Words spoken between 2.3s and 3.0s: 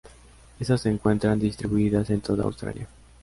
Australia.